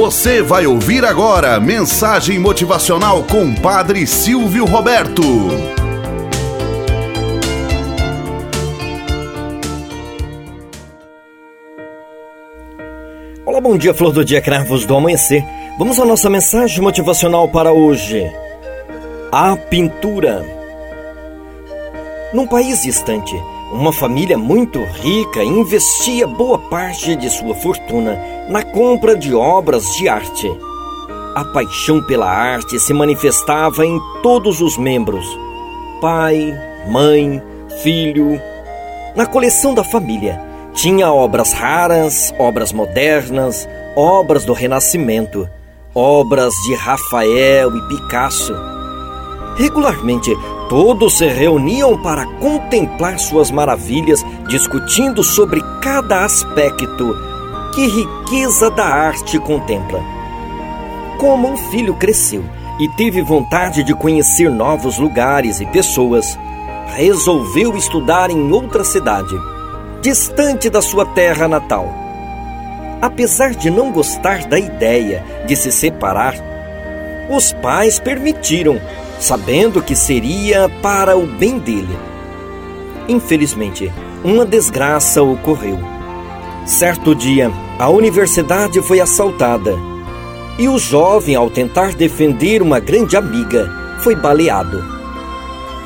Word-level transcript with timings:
Você 0.00 0.40
vai 0.40 0.66
ouvir 0.66 1.04
agora 1.04 1.60
mensagem 1.60 2.38
motivacional 2.38 3.22
com 3.24 3.54
Padre 3.54 4.06
Silvio 4.06 4.64
Roberto. 4.64 5.20
Olá, 13.44 13.60
bom 13.60 13.76
dia, 13.76 13.92
flor 13.92 14.14
do 14.14 14.24
dia, 14.24 14.40
cravos 14.40 14.86
do 14.86 14.96
amanhecer. 14.96 15.44
Vamos 15.78 16.00
à 16.00 16.06
nossa 16.06 16.30
mensagem 16.30 16.80
motivacional 16.80 17.46
para 17.50 17.70
hoje. 17.70 18.24
A 19.30 19.54
pintura. 19.54 20.42
Num 22.32 22.46
país 22.46 22.84
distante, 22.84 23.34
uma 23.72 23.92
família 23.92 24.36
muito 24.36 24.82
rica 24.82 25.44
investia 25.44 26.26
boa 26.26 26.58
parte 26.58 27.14
de 27.14 27.30
sua 27.30 27.54
fortuna 27.54 28.18
na 28.48 28.62
compra 28.62 29.16
de 29.16 29.34
obras 29.34 29.84
de 29.96 30.08
arte. 30.08 30.50
A 31.34 31.44
paixão 31.44 32.02
pela 32.02 32.28
arte 32.28 32.78
se 32.80 32.92
manifestava 32.92 33.86
em 33.86 34.00
todos 34.22 34.60
os 34.60 34.76
membros: 34.76 35.24
pai, 36.00 36.52
mãe, 36.88 37.40
filho. 37.82 38.40
Na 39.14 39.26
coleção 39.26 39.72
da 39.72 39.84
família 39.84 40.40
tinha 40.74 41.12
obras 41.12 41.52
raras, 41.52 42.34
obras 42.38 42.72
modernas, 42.72 43.68
obras 43.94 44.44
do 44.44 44.52
Renascimento, 44.52 45.48
obras 45.94 46.52
de 46.66 46.74
Rafael 46.74 47.76
e 47.76 47.88
Picasso. 47.88 48.54
Regularmente, 49.56 50.30
Todos 50.70 51.18
se 51.18 51.26
reuniam 51.26 52.00
para 52.00 52.24
contemplar 52.38 53.18
suas 53.18 53.50
maravilhas, 53.50 54.24
discutindo 54.48 55.24
sobre 55.24 55.60
cada 55.82 56.24
aspecto. 56.24 57.12
Que 57.74 57.88
riqueza 57.88 58.70
da 58.70 58.84
arte 58.84 59.36
contempla! 59.40 60.00
Como 61.18 61.50
um 61.50 61.56
filho 61.56 61.94
cresceu 61.94 62.44
e 62.78 62.88
teve 62.90 63.20
vontade 63.20 63.82
de 63.82 63.92
conhecer 63.96 64.48
novos 64.48 64.96
lugares 64.96 65.60
e 65.60 65.66
pessoas, 65.66 66.38
resolveu 66.94 67.76
estudar 67.76 68.30
em 68.30 68.52
outra 68.52 68.84
cidade, 68.84 69.34
distante 70.00 70.70
da 70.70 70.80
sua 70.80 71.04
terra 71.04 71.48
natal. 71.48 71.92
Apesar 73.02 73.56
de 73.56 73.70
não 73.70 73.90
gostar 73.90 74.46
da 74.46 74.56
ideia 74.56 75.24
de 75.48 75.56
se 75.56 75.72
separar, 75.72 76.36
os 77.28 77.52
pais 77.54 77.98
permitiram 77.98 78.80
sabendo 79.20 79.82
que 79.82 79.94
seria 79.94 80.68
para 80.82 81.16
o 81.16 81.26
bem 81.26 81.58
dele. 81.58 81.96
Infelizmente, 83.06 83.92
uma 84.24 84.46
desgraça 84.46 85.22
ocorreu. 85.22 85.78
Certo 86.66 87.14
dia, 87.14 87.52
a 87.78 87.90
universidade 87.90 88.80
foi 88.80 88.98
assaltada 88.98 89.76
e 90.58 90.68
o 90.68 90.78
jovem, 90.78 91.34
ao 91.34 91.50
tentar 91.50 91.94
defender 91.94 92.62
uma 92.62 92.80
grande 92.80 93.16
amiga, 93.16 93.98
foi 94.02 94.14
baleado. 94.14 94.82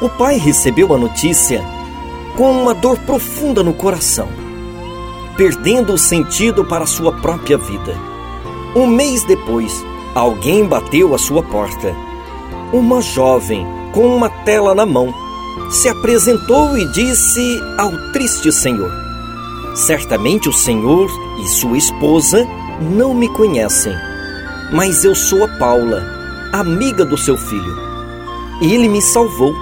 O 0.00 0.08
pai 0.08 0.36
recebeu 0.36 0.92
a 0.94 0.98
notícia 0.98 1.62
com 2.36 2.50
uma 2.50 2.74
dor 2.74 2.98
profunda 2.98 3.62
no 3.62 3.72
coração, 3.72 4.28
perdendo 5.36 5.92
o 5.94 5.98
sentido 5.98 6.64
para 6.64 6.86
sua 6.86 7.12
própria 7.12 7.56
vida. 7.56 7.94
Um 8.74 8.86
mês 8.86 9.24
depois, 9.24 9.84
alguém 10.14 10.66
bateu 10.66 11.14
à 11.14 11.18
sua 11.18 11.42
porta 11.42 11.94
uma 12.74 13.00
jovem 13.00 13.64
com 13.92 14.16
uma 14.16 14.28
tela 14.28 14.74
na 14.74 14.84
mão 14.84 15.14
se 15.70 15.88
apresentou 15.88 16.76
e 16.76 16.84
disse 16.86 17.60
ao 17.78 17.92
triste 18.12 18.50
senhor: 18.50 18.92
Certamente 19.76 20.48
o 20.48 20.52
senhor 20.52 21.08
e 21.40 21.48
sua 21.48 21.78
esposa 21.78 22.44
não 22.80 23.14
me 23.14 23.28
conhecem, 23.28 23.94
mas 24.72 25.04
eu 25.04 25.14
sou 25.14 25.44
a 25.44 25.48
Paula, 25.56 26.02
amiga 26.52 27.04
do 27.04 27.16
seu 27.16 27.36
filho. 27.36 27.78
Ele 28.60 28.88
me 28.88 29.00
salvou, 29.00 29.54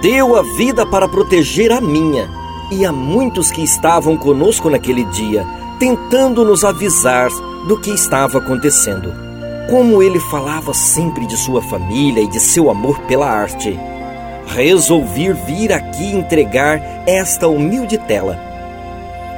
deu 0.00 0.36
a 0.36 0.42
vida 0.42 0.86
para 0.86 1.08
proteger 1.08 1.72
a 1.72 1.80
minha 1.80 2.30
e 2.70 2.86
a 2.86 2.92
muitos 2.92 3.50
que 3.50 3.64
estavam 3.64 4.16
conosco 4.16 4.70
naquele 4.70 5.04
dia, 5.06 5.44
tentando 5.80 6.44
nos 6.44 6.62
avisar 6.62 7.30
do 7.66 7.76
que 7.76 7.90
estava 7.90 8.38
acontecendo. 8.38 9.29
Como 9.68 10.02
ele 10.02 10.18
falava 10.18 10.74
sempre 10.74 11.26
de 11.26 11.36
sua 11.36 11.62
família 11.62 12.22
e 12.22 12.28
de 12.28 12.40
seu 12.40 12.70
amor 12.70 12.98
pela 13.02 13.28
arte, 13.28 13.78
resolvi 14.46 15.32
vir 15.32 15.72
aqui 15.72 16.12
entregar 16.12 16.80
esta 17.06 17.48
humilde 17.48 17.98
tela. 17.98 18.38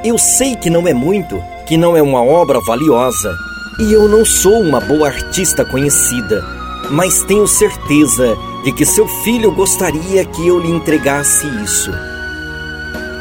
Eu 0.03 0.17
sei 0.17 0.55
que 0.55 0.69
não 0.69 0.87
é 0.87 0.93
muito, 0.93 1.41
que 1.65 1.77
não 1.77 1.95
é 1.95 2.01
uma 2.01 2.23
obra 2.23 2.59
valiosa, 2.65 3.35
e 3.79 3.93
eu 3.93 4.07
não 4.07 4.25
sou 4.25 4.59
uma 4.59 4.79
boa 4.79 5.07
artista 5.07 5.63
conhecida, 5.65 6.43
mas 6.91 7.23
tenho 7.23 7.47
certeza 7.47 8.37
de 8.63 8.71
que 8.71 8.85
seu 8.85 9.07
filho 9.07 9.51
gostaria 9.51 10.25
que 10.25 10.47
eu 10.47 10.59
lhe 10.59 10.69
entregasse 10.69 11.45
isso. 11.63 11.91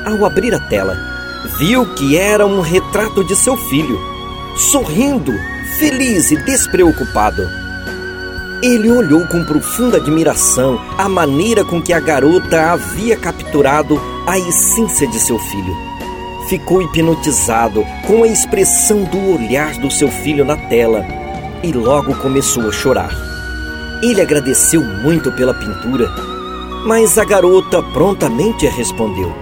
Ao 0.04 0.24
abrir 0.24 0.54
a 0.54 0.58
tela, 0.68 0.96
viu 1.58 1.86
que 1.94 2.16
era 2.16 2.46
um 2.46 2.60
retrato 2.60 3.22
de 3.24 3.36
seu 3.36 3.56
filho, 3.56 3.98
sorrindo 4.56 5.32
feliz 5.78 6.30
e 6.30 6.36
despreocupado. 6.36 7.48
Ele 8.62 8.90
olhou 8.90 9.26
com 9.26 9.44
profunda 9.44 9.96
admiração 9.96 10.80
a 10.96 11.08
maneira 11.08 11.64
com 11.64 11.82
que 11.82 11.92
a 11.92 12.00
garota 12.00 12.72
havia 12.72 13.16
capturado 13.16 14.00
a 14.26 14.38
essência 14.38 15.06
de 15.08 15.18
seu 15.18 15.38
filho. 15.38 15.76
Ficou 16.48 16.82
hipnotizado 16.82 17.84
com 18.06 18.22
a 18.22 18.26
expressão 18.26 19.04
do 19.04 19.34
olhar 19.34 19.76
do 19.78 19.90
seu 19.90 20.08
filho 20.08 20.44
na 20.44 20.56
tela 20.56 21.04
e 21.62 21.72
logo 21.72 22.14
começou 22.16 22.68
a 22.68 22.72
chorar. 22.72 23.12
Ele 24.02 24.20
agradeceu 24.20 24.82
muito 24.82 25.32
pela 25.32 25.54
pintura, 25.54 26.08
mas 26.84 27.18
a 27.18 27.24
garota 27.24 27.82
prontamente 27.82 28.66
respondeu: 28.66 29.32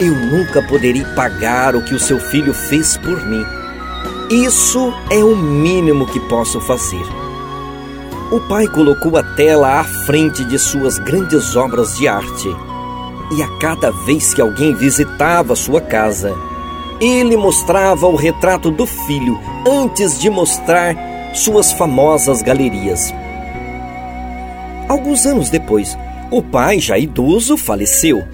Eu 0.00 0.14
nunca 0.14 0.62
poderei 0.62 1.04
pagar 1.14 1.76
o 1.76 1.82
que 1.82 1.94
o 1.94 2.00
seu 2.00 2.18
filho 2.18 2.52
fez 2.52 2.96
por 2.96 3.24
mim 3.26 3.44
isso 4.30 4.92
é 5.08 5.22
o 5.22 5.36
mínimo 5.36 6.04
que 6.06 6.18
posso 6.18 6.60
fazer. 6.60 7.04
O 8.32 8.40
pai 8.40 8.66
colocou 8.66 9.16
a 9.16 9.22
tela 9.22 9.78
à 9.78 9.84
frente 9.84 10.44
de 10.44 10.58
suas 10.58 10.98
grandes 10.98 11.54
obras 11.54 11.96
de 11.96 12.08
arte. 12.08 12.48
E 13.32 13.40
a 13.40 13.48
cada 13.58 13.92
vez 13.92 14.34
que 14.34 14.40
alguém 14.40 14.74
visitava 14.74 15.54
sua 15.54 15.80
casa, 15.80 16.34
ele 17.00 17.36
mostrava 17.36 18.08
o 18.08 18.16
retrato 18.16 18.68
do 18.68 18.84
filho 18.84 19.38
antes 19.64 20.18
de 20.18 20.28
mostrar 20.28 20.96
suas 21.32 21.72
famosas 21.72 22.42
galerias. 22.42 23.14
Alguns 24.88 25.24
anos 25.24 25.50
depois, 25.50 25.96
o 26.32 26.42
pai, 26.42 26.80
já 26.80 26.98
idoso, 26.98 27.56
faleceu. 27.56 28.24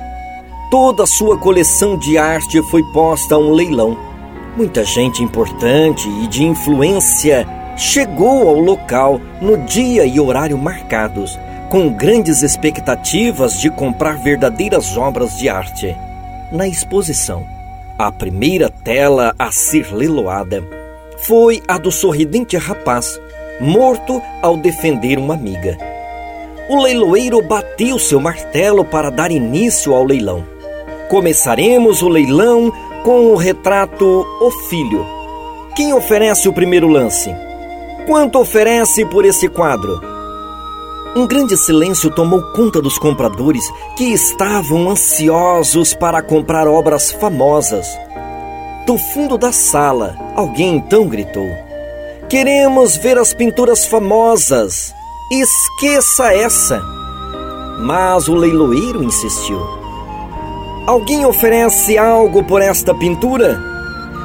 Toda 0.71 1.05
sua 1.05 1.37
coleção 1.37 1.99
de 1.99 2.17
arte 2.17 2.63
foi 2.71 2.83
posta 2.95 3.35
a 3.35 3.39
um 3.39 3.53
leilão 3.53 4.12
Muita 4.57 4.85
gente 4.85 5.23
importante 5.23 6.07
e 6.23 6.27
de 6.27 6.45
influência 6.45 7.47
chegou 7.77 8.49
ao 8.49 8.59
local 8.59 9.19
no 9.41 9.57
dia 9.57 10.05
e 10.05 10.21
horário 10.21 10.59
marcados, 10.59 11.39
com 11.71 11.89
grandes 11.89 12.43
expectativas 12.43 13.59
de 13.59 13.71
comprar 13.71 14.19
verdadeiras 14.19 14.95
obras 14.97 15.39
de 15.39 15.49
arte. 15.49 15.97
Na 16.51 16.69
exposição, 16.69 17.47
a 17.99 18.13
primeira 18.13 18.69
tela 18.69 19.35
a 19.39 19.51
ser 19.51 19.91
leiloada 19.91 20.63
foi 21.21 21.63
a 21.67 21.79
do 21.79 21.91
sorridente 21.91 22.57
rapaz, 22.59 23.19
morto 23.59 24.21
ao 24.43 24.57
defender 24.57 25.19
uma 25.19 25.33
amiga. 25.33 25.79
O 26.69 26.83
leiloeiro 26.83 27.41
bateu 27.41 27.99
seu 27.99 28.21
martelo 28.21 28.85
para 28.85 29.11
dar 29.11 29.31
início 29.31 29.95
ao 29.95 30.05
leilão. 30.05 30.45
Começaremos 31.09 32.03
o 32.03 32.09
leilão 32.09 32.73
com 33.03 33.33
o 33.33 33.37
retrato 33.37 34.27
O 34.41 34.51
Filho. 34.69 35.05
Quem 35.75 35.93
oferece 35.93 36.49
o 36.49 36.53
primeiro 36.53 36.87
lance? 36.87 37.35
Quanto 38.07 38.39
oferece 38.39 39.05
por 39.07 39.25
esse 39.25 39.49
quadro? 39.49 40.01
Um 41.15 41.27
grande 41.27 41.57
silêncio 41.57 42.11
tomou 42.11 42.41
conta 42.53 42.81
dos 42.81 42.99
compradores 42.99 43.65
que 43.97 44.05
estavam 44.05 44.91
ansiosos 44.91 45.95
para 45.95 46.23
comprar 46.23 46.67
obras 46.67 47.13
famosas. 47.13 47.87
Do 48.87 48.97
fundo 48.97 49.37
da 49.37 49.53
sala, 49.53 50.17
alguém 50.35 50.77
então 50.77 51.07
gritou: 51.09 51.49
Queremos 52.29 52.97
ver 52.97 53.19
as 53.19 53.35
pinturas 53.35 53.85
famosas! 53.85 54.95
Esqueça 55.31 56.33
essa! 56.33 56.81
Mas 57.81 58.29
o 58.29 58.35
leiloeiro 58.35 59.03
insistiu. 59.03 59.82
Alguém 60.87 61.25
oferece 61.25 61.97
algo 61.97 62.43
por 62.43 62.61
esta 62.61 62.93
pintura? 62.93 63.57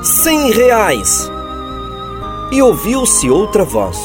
Cem 0.01 0.51
reais. 0.51 1.29
E 2.51 2.59
ouviu-se 2.63 3.29
outra 3.29 3.63
voz. 3.63 3.95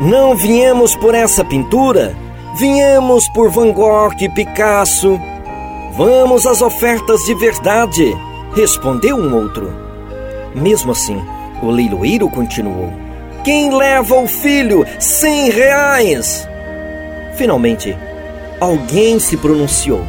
Não 0.00 0.34
viemos 0.34 0.96
por 0.96 1.14
essa 1.14 1.44
pintura, 1.44 2.16
viemos 2.58 3.28
por 3.28 3.50
Van 3.50 3.72
Gogh 3.72 4.14
e 4.20 4.28
Picasso. 4.30 5.20
Vamos 5.96 6.44
às 6.44 6.60
ofertas 6.60 7.20
de 7.20 7.34
verdade, 7.34 8.16
respondeu 8.52 9.16
um 9.16 9.32
outro. 9.36 9.72
Mesmo 10.56 10.90
assim, 10.90 11.22
o 11.62 11.70
leiloeiro 11.70 12.28
continuou. 12.28 12.92
Quem 13.44 13.72
leva 13.72 14.16
o 14.16 14.26
filho? 14.26 14.84
Cem 14.98 15.50
reais! 15.50 16.48
Finalmente, 17.36 17.96
alguém 18.60 19.20
se 19.20 19.36
pronunciou. 19.36 20.04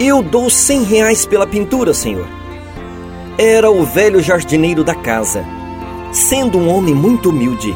Eu 0.00 0.22
dou 0.22 0.48
cem 0.48 0.84
reais 0.84 1.26
pela 1.26 1.44
pintura, 1.44 1.92
senhor. 1.92 2.24
Era 3.36 3.68
o 3.68 3.84
velho 3.84 4.22
jardineiro 4.22 4.84
da 4.84 4.94
casa, 4.94 5.44
sendo 6.12 6.56
um 6.56 6.68
homem 6.68 6.94
muito 6.94 7.30
humilde. 7.30 7.74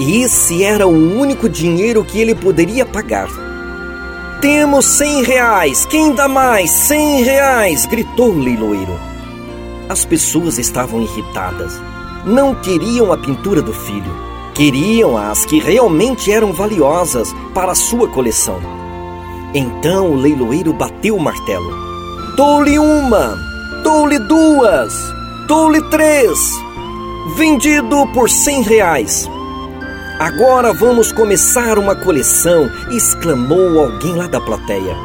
E 0.00 0.22
esse 0.22 0.64
era 0.64 0.86
o 0.86 1.18
único 1.20 1.46
dinheiro 1.46 2.02
que 2.02 2.18
ele 2.18 2.34
poderia 2.34 2.86
pagar. 2.86 3.28
Temos 4.40 4.86
cem 4.86 5.22
reais, 5.22 5.84
quem 5.84 6.14
dá 6.14 6.26
mais? 6.26 6.70
Cem 6.70 7.22
reais! 7.22 7.84
gritou 7.84 8.30
o 8.30 8.38
leiloeiro. 8.38 8.98
As 9.86 10.02
pessoas 10.02 10.58
estavam 10.58 11.02
irritadas. 11.02 11.78
Não 12.24 12.54
queriam 12.54 13.12
a 13.12 13.18
pintura 13.18 13.60
do 13.60 13.72
filho. 13.74 14.16
Queriam 14.54 15.18
as 15.18 15.44
que 15.44 15.58
realmente 15.58 16.32
eram 16.32 16.54
valiosas 16.54 17.34
para 17.52 17.74
sua 17.74 18.08
coleção. 18.08 18.83
Então 19.54 20.10
o 20.10 20.16
leiloeiro 20.16 20.72
bateu 20.72 21.16
o 21.16 21.20
martelo. 21.20 21.70
Dou-lhe 22.36 22.76
uma, 22.76 23.38
dou-lhe 23.84 24.18
duas, 24.18 24.92
dou-lhe 25.46 25.80
três. 25.90 26.38
Vendido 27.36 28.06
por 28.12 28.28
cem 28.28 28.62
reais. 28.62 29.30
Agora 30.18 30.72
vamos 30.72 31.12
começar 31.12 31.78
uma 31.78 31.94
coleção, 31.94 32.68
exclamou 32.90 33.80
alguém 33.80 34.16
lá 34.16 34.26
da 34.26 34.40
plateia. 34.40 34.96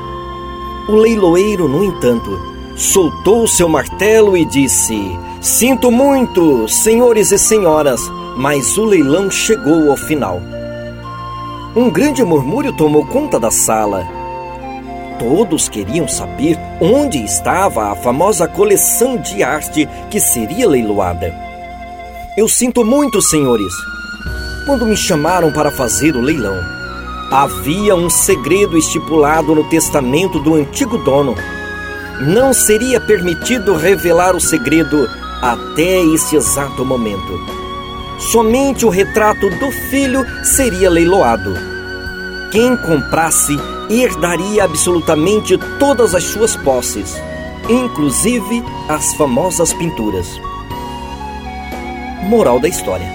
O 0.87 0.95
leiloeiro, 0.95 1.67
no 1.67 1.83
entanto, 1.83 2.39
soltou 2.75 3.47
seu 3.47 3.69
martelo 3.69 4.35
e 4.35 4.43
disse: 4.45 4.99
Sinto 5.41 5.91
muito, 5.91 6.67
senhores 6.67 7.31
e 7.31 7.37
senhoras, 7.37 8.01
mas 8.35 8.77
o 8.77 8.85
leilão 8.85 9.29
chegou 9.29 9.91
ao 9.91 9.97
final. 9.97 10.41
Um 11.75 11.89
grande 11.89 12.23
murmúrio 12.23 12.73
tomou 12.73 13.05
conta 13.05 13.39
da 13.39 13.51
sala. 13.51 14.18
Todos 15.19 15.67
queriam 15.67 16.07
saber 16.07 16.57
onde 16.79 17.17
estava 17.17 17.91
a 17.91 17.95
famosa 17.95 18.47
coleção 18.47 19.17
de 19.17 19.43
arte 19.43 19.87
que 20.09 20.17
seria 20.17 20.65
leiloada. 20.65 21.35
Eu 22.37 22.47
sinto 22.47 22.85
muito, 22.85 23.21
senhores, 23.21 23.73
quando 24.65 24.85
me 24.85 24.95
chamaram 24.95 25.51
para 25.51 25.69
fazer 25.69 26.15
o 26.15 26.21
leilão. 26.21 26.57
Havia 27.29 27.95
um 27.95 28.09
segredo 28.09 28.77
estipulado 28.77 29.53
no 29.53 29.65
testamento 29.65 30.39
do 30.39 30.55
antigo 30.55 30.97
dono. 30.99 31.35
Não 32.21 32.53
seria 32.53 33.01
permitido 33.01 33.75
revelar 33.75 34.35
o 34.35 34.39
segredo 34.39 35.05
até 35.41 36.01
esse 36.01 36.37
exato 36.37 36.85
momento. 36.85 37.39
Somente 38.31 38.85
o 38.85 38.89
retrato 38.89 39.49
do 39.49 39.69
filho 39.89 40.25
seria 40.43 40.89
leiloado. 40.89 41.53
Quem 42.51 42.75
comprasse 42.77 43.57
herdaria 43.89 44.63
absolutamente 44.63 45.57
todas 45.79 46.13
as 46.13 46.23
suas 46.23 46.55
posses, 46.55 47.15
inclusive 47.67 48.63
as 48.87 49.13
famosas 49.15 49.73
pinturas. 49.73 50.39
Moral 52.23 52.59
da 52.59 52.67
história. 52.67 53.07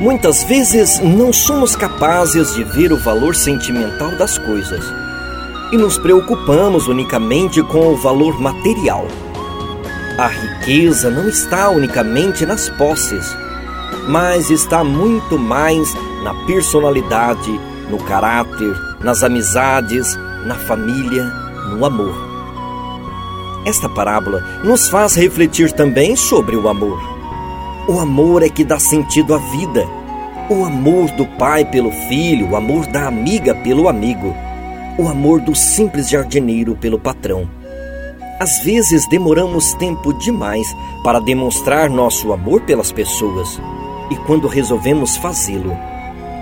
Muitas 0.00 0.44
vezes 0.44 1.00
não 1.00 1.32
somos 1.32 1.74
capazes 1.74 2.54
de 2.54 2.64
ver 2.64 2.92
o 2.92 2.96
valor 2.96 3.34
sentimental 3.34 4.16
das 4.16 4.38
coisas 4.38 4.84
e 5.72 5.76
nos 5.76 5.96
preocupamos 5.98 6.86
unicamente 6.86 7.62
com 7.62 7.88
o 7.88 7.96
valor 7.96 8.40
material. 8.40 9.06
A 10.18 10.26
riqueza 10.26 11.10
não 11.10 11.28
está 11.28 11.70
unicamente 11.70 12.44
nas 12.44 12.68
posses, 12.68 13.34
mas 14.08 14.50
está 14.50 14.84
muito 14.84 15.38
mais 15.38 15.94
na 16.22 16.34
personalidade, 16.46 17.58
no 17.90 17.98
caráter, 17.98 18.74
nas 19.00 19.22
amizades, 19.22 20.16
na 20.46 20.54
família, 20.54 21.24
no 21.70 21.84
amor. 21.84 22.32
Esta 23.64 23.88
parábola 23.88 24.42
nos 24.64 24.88
faz 24.88 25.14
refletir 25.14 25.70
também 25.72 26.16
sobre 26.16 26.56
o 26.56 26.68
amor. 26.68 27.00
O 27.88 28.00
amor 28.00 28.42
é 28.42 28.48
que 28.48 28.64
dá 28.64 28.78
sentido 28.78 29.34
à 29.34 29.38
vida. 29.38 29.86
O 30.50 30.64
amor 30.64 31.10
do 31.12 31.24
pai 31.38 31.64
pelo 31.64 31.92
filho, 32.08 32.50
o 32.50 32.56
amor 32.56 32.86
da 32.86 33.06
amiga 33.06 33.54
pelo 33.54 33.88
amigo, 33.88 34.34
o 34.98 35.08
amor 35.08 35.40
do 35.40 35.54
simples 35.54 36.08
jardineiro 36.08 36.74
pelo 36.76 36.98
patrão. 36.98 37.48
Às 38.40 38.58
vezes 38.58 39.08
demoramos 39.08 39.72
tempo 39.74 40.12
demais 40.14 40.66
para 41.04 41.20
demonstrar 41.20 41.88
nosso 41.88 42.32
amor 42.32 42.62
pelas 42.62 42.90
pessoas, 42.90 43.60
e 44.10 44.16
quando 44.26 44.48
resolvemos 44.48 45.16
fazê-lo, 45.16 45.76